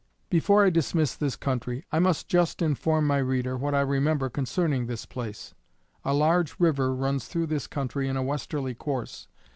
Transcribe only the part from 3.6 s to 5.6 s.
I remember concerning this place.